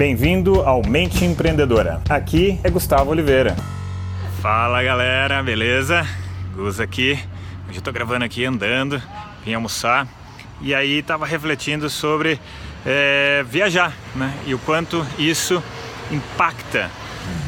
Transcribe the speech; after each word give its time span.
Bem-vindo 0.00 0.62
ao 0.62 0.82
Mente 0.82 1.26
Empreendedora. 1.26 2.00
Aqui 2.08 2.58
é 2.64 2.70
Gustavo 2.70 3.10
Oliveira. 3.10 3.54
Fala 4.40 4.82
galera, 4.82 5.42
beleza? 5.42 6.06
Gus 6.54 6.80
aqui. 6.80 7.22
Hoje 7.68 7.80
eu 7.80 7.82
tô 7.82 7.92
gravando 7.92 8.24
aqui 8.24 8.46
andando, 8.46 8.98
vim 9.44 9.52
almoçar 9.52 10.08
e 10.62 10.74
aí 10.74 11.02
tava 11.02 11.26
refletindo 11.26 11.90
sobre 11.90 12.40
é, 12.86 13.44
viajar, 13.46 13.92
né? 14.16 14.32
E 14.46 14.54
o 14.54 14.58
quanto 14.60 15.06
isso 15.18 15.62
impacta 16.10 16.90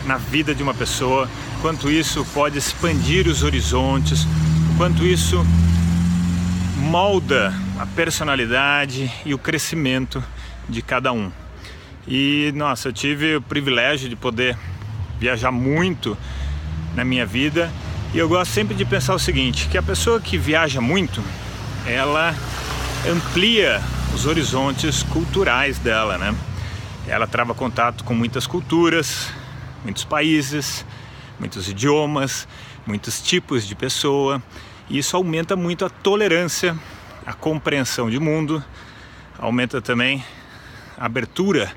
na 0.05 0.19
vida 0.19 0.55
de 0.55 0.63
uma 0.63 0.75
pessoa, 0.75 1.31
quanto 1.63 1.91
isso 1.91 2.23
pode 2.35 2.59
expandir 2.59 3.29
os 3.29 3.43
horizontes, 3.43 4.27
quanto 4.77 5.07
isso 5.07 5.43
molda 6.77 7.51
a 7.79 7.87
personalidade 7.87 9.11
e 9.25 9.33
o 9.33 9.39
crescimento 9.39 10.23
de 10.69 10.83
cada 10.83 11.15
um. 11.15 11.33
E 12.07 12.53
nossa, 12.55 12.89
eu 12.89 12.93
tive 12.93 13.37
o 13.37 13.43
privilégio 13.43 14.09
de 14.09 14.17
poder 14.17 14.57
viajar 15.21 15.53
muito 15.53 16.17
na 16.95 17.05
minha 17.05 17.25
vida 17.25 17.71
e 18.13 18.19
eu 18.19 18.29
gosto 18.29 18.51
sempre 18.51 18.75
de 18.75 18.85
pensar 18.85 19.15
o 19.15 19.19
seguinte, 19.19 19.69
que 19.69 19.79
a 19.79 19.83
pessoa 19.83 20.21
que 20.21 20.37
viaja 20.37 20.81
muito, 20.81 21.23
ela 21.87 22.35
amplia 23.09 23.81
os 24.15 24.27
horizontes 24.27 25.03
culturais 25.05 25.79
dela, 25.79 26.19
né? 26.19 26.35
Ela 27.07 27.27
trava 27.27 27.55
contato 27.55 28.05
com 28.05 28.15
muitas 28.15 28.47
culturas, 28.47 29.33
muitos 29.83 30.05
países, 30.05 30.85
muitos 31.41 31.69
idiomas, 31.71 32.47
muitos 32.87 33.23
tipos 33.23 33.67
de 33.67 33.75
pessoa, 33.75 34.43
e 34.91 34.99
isso 34.99 35.17
aumenta 35.17 35.57
muito 35.57 35.85
a 35.85 35.89
tolerância, 35.89 36.77
a 37.25 37.33
compreensão 37.33 38.11
de 38.11 38.21
mundo, 38.21 38.63
aumenta 39.39 39.81
também 39.81 40.23
a 40.99 41.07
abertura 41.07 41.73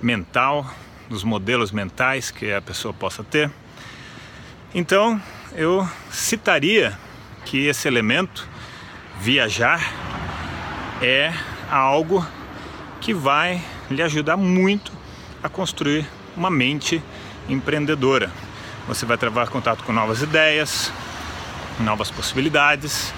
mental, 0.00 0.68
dos 1.08 1.24
modelos 1.24 1.70
mentais 1.70 2.30
que 2.30 2.52
a 2.52 2.60
pessoa 2.60 2.92
possa 2.92 3.22
ter. 3.22 3.50
Então, 4.74 5.20
eu 5.54 5.88
citaria 6.10 6.98
que 7.44 7.66
esse 7.66 7.86
elemento, 7.88 8.46
viajar, 9.20 9.80
é 11.00 11.32
algo 11.70 12.26
que 13.00 13.14
vai 13.14 13.62
lhe 13.90 14.02
ajudar 14.02 14.36
muito 14.36 14.92
a 15.42 15.48
construir 15.48 16.06
uma 16.36 16.50
mente 16.50 17.02
empreendedora. 17.48 18.30
Você 18.88 19.06
vai 19.06 19.16
travar 19.16 19.48
contato 19.48 19.84
com 19.84 19.92
novas 19.92 20.22
ideias, 20.22 20.92
novas 21.80 22.10
possibilidades. 22.10 23.12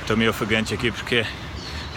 Estou 0.00 0.16
meio 0.16 0.30
ofegante 0.30 0.74
aqui 0.74 0.90
porque 0.90 1.24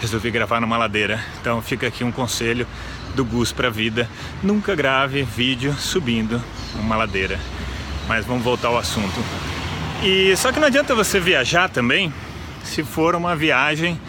resolvi 0.00 0.30
gravar 0.30 0.60
numa 0.60 0.76
ladeira. 0.76 1.24
Então 1.40 1.60
fica 1.62 1.86
aqui 1.86 2.04
um 2.04 2.12
conselho 2.12 2.66
do 3.14 3.24
Gus 3.24 3.52
para 3.52 3.68
a 3.68 3.70
vida: 3.70 4.08
nunca 4.42 4.74
grave 4.74 5.22
vídeo 5.22 5.74
subindo 5.74 6.42
uma 6.74 6.96
ladeira. 6.96 7.38
Mas 8.08 8.24
vamos 8.24 8.42
voltar 8.42 8.68
ao 8.68 8.78
assunto. 8.78 9.20
E 10.02 10.36
só 10.36 10.50
que 10.50 10.58
não 10.58 10.66
adianta 10.66 10.94
você 10.94 11.20
viajar 11.20 11.68
também 11.68 12.12
se 12.64 12.82
for 12.82 13.14
uma 13.14 13.36
viagem 13.36 14.00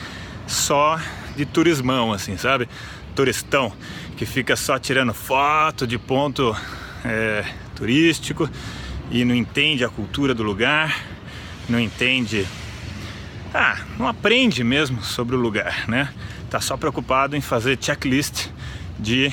só 0.48 1.00
de 1.36 1.46
turismão, 1.46 2.12
assim, 2.12 2.38
sabe? 2.38 2.68
Turistão 3.16 3.72
que 4.18 4.26
fica 4.26 4.56
só 4.56 4.78
tirando 4.78 5.14
foto 5.14 5.86
de 5.86 5.98
ponto 5.98 6.56
é, 7.04 7.44
turístico 7.76 8.50
e 9.12 9.26
não 9.26 9.36
entende 9.36 9.84
a 9.84 9.90
cultura 9.90 10.34
do 10.34 10.44
lugar, 10.44 10.98
não 11.68 11.80
entende, 11.80 12.48
ah, 13.54 13.78
não 13.98 14.08
aprende 14.08 14.64
mesmo 14.64 15.04
sobre 15.04 15.36
o 15.36 15.40
lugar, 15.40 15.88
né? 15.88 16.12
Tá 16.50 16.62
só 16.62 16.78
preocupado 16.78 17.36
em 17.36 17.42
fazer 17.42 17.78
checklist 17.80 18.48
de 19.04 19.32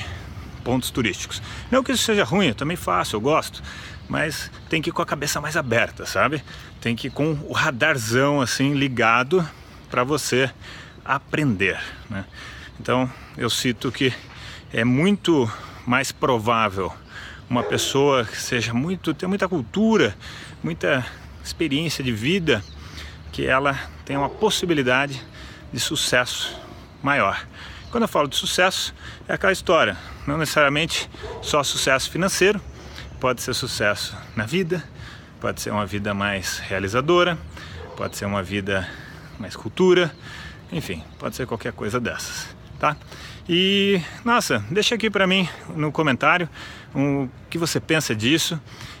pontos 0.63 0.91
turísticos. 0.91 1.41
Não 1.71 1.81
que 1.81 1.93
isso 1.93 2.03
seja 2.03 2.23
ruim, 2.23 2.49
eu 2.49 2.55
também 2.55 2.77
faço, 2.77 3.15
eu 3.15 3.21
gosto, 3.21 3.63
mas 4.07 4.51
tem 4.69 4.81
que 4.81 4.89
ir 4.89 4.93
com 4.93 5.01
a 5.01 5.05
cabeça 5.05 5.41
mais 5.41 5.57
aberta, 5.57 6.05
sabe? 6.05 6.43
Tem 6.79 6.95
que 6.95 7.07
ir 7.07 7.11
com 7.11 7.31
o 7.47 7.53
radarzão 7.53 8.41
assim 8.41 8.73
ligado 8.73 9.47
para 9.89 10.03
você 10.03 10.51
aprender, 11.03 11.79
né? 12.09 12.25
Então 12.79 13.09
eu 13.37 13.49
cito 13.49 13.91
que 13.91 14.13
é 14.71 14.83
muito 14.83 15.51
mais 15.85 16.11
provável 16.11 16.93
uma 17.49 17.63
pessoa 17.63 18.25
que 18.25 18.37
seja 18.37 18.73
muito 18.73 19.13
tem 19.13 19.27
muita 19.27 19.47
cultura, 19.47 20.15
muita 20.63 21.05
experiência 21.43 22.03
de 22.03 22.11
vida, 22.11 22.63
que 23.31 23.45
ela 23.45 23.79
tem 24.05 24.15
uma 24.15 24.29
possibilidade 24.29 25.21
de 25.71 25.79
sucesso 25.79 26.55
maior. 27.01 27.45
Quando 27.91 28.03
eu 28.03 28.07
falo 28.07 28.29
de 28.29 28.37
sucesso, 28.37 28.95
é 29.27 29.33
aquela 29.33 29.51
história, 29.51 29.97
não 30.25 30.37
necessariamente 30.37 31.09
só 31.41 31.61
sucesso 31.61 32.09
financeiro, 32.09 32.61
pode 33.19 33.41
ser 33.41 33.53
sucesso 33.53 34.15
na 34.33 34.45
vida, 34.45 34.81
pode 35.41 35.59
ser 35.59 35.71
uma 35.71 35.85
vida 35.85 36.13
mais 36.13 36.59
realizadora, 36.59 37.37
pode 37.97 38.15
ser 38.15 38.23
uma 38.23 38.41
vida 38.41 38.89
mais 39.37 39.57
cultura, 39.57 40.09
enfim, 40.71 41.03
pode 41.19 41.35
ser 41.35 41.45
qualquer 41.45 41.73
coisa 41.73 41.99
dessas, 41.99 42.55
tá? 42.79 42.95
E 43.49 44.01
nossa, 44.23 44.63
deixa 44.71 44.95
aqui 44.95 45.09
para 45.09 45.27
mim 45.27 45.49
no 45.75 45.91
comentário 45.91 46.47
o 46.95 47.27
que 47.49 47.57
você 47.57 47.77
pensa 47.77 48.15
disso 48.15 48.57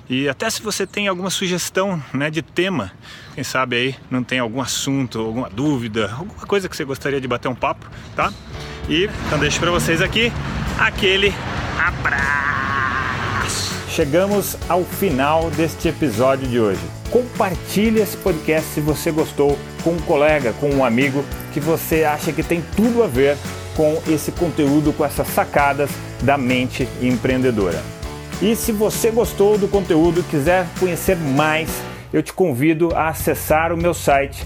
e 0.09 0.27
até 0.27 0.49
se 0.49 0.61
você 0.61 0.85
tem 0.85 1.07
alguma 1.07 1.29
sugestão 1.29 2.03
né, 2.13 2.29
de 2.29 2.41
tema, 2.41 2.91
quem 3.35 3.43
sabe 3.45 3.77
aí 3.77 3.95
não 4.09 4.21
tem 4.21 4.39
algum 4.39 4.59
assunto, 4.59 5.19
alguma 5.19 5.49
dúvida, 5.49 6.11
alguma 6.11 6.45
coisa 6.45 6.67
que 6.67 6.75
você 6.75 6.83
gostaria 6.83 7.21
de 7.21 7.27
bater 7.29 7.47
um 7.47 7.55
papo, 7.55 7.89
tá? 8.17 8.33
E 8.91 9.09
então 9.25 9.39
deixo 9.39 9.57
para 9.57 9.71
vocês 9.71 10.01
aqui 10.01 10.33
aquele 10.77 11.33
abraço. 11.79 13.73
Chegamos 13.87 14.57
ao 14.67 14.83
final 14.83 15.49
deste 15.49 15.87
episódio 15.87 16.45
de 16.45 16.59
hoje. 16.59 16.81
Compartilhe 17.09 18.01
esse 18.01 18.17
podcast 18.17 18.69
se 18.69 18.81
você 18.81 19.09
gostou 19.09 19.57
com 19.81 19.91
um 19.91 20.01
colega, 20.01 20.51
com 20.59 20.69
um 20.71 20.83
amigo 20.83 21.23
que 21.53 21.61
você 21.61 22.03
acha 22.03 22.33
que 22.33 22.43
tem 22.43 22.61
tudo 22.75 23.01
a 23.01 23.07
ver 23.07 23.37
com 23.77 23.97
esse 24.09 24.33
conteúdo, 24.33 24.91
com 24.91 25.05
essas 25.05 25.27
sacadas 25.27 25.89
da 26.21 26.37
mente 26.37 26.85
empreendedora. 27.01 27.81
E 28.41 28.57
se 28.57 28.73
você 28.73 29.09
gostou 29.09 29.57
do 29.57 29.69
conteúdo 29.69 30.19
e 30.19 30.23
quiser 30.23 30.67
conhecer 30.77 31.15
mais, 31.15 31.69
eu 32.11 32.21
te 32.21 32.33
convido 32.33 32.93
a 32.93 33.07
acessar 33.07 33.71
o 33.71 33.77
meu 33.77 33.93
site 33.93 34.45